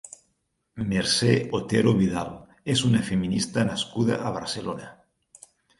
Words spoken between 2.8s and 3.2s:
una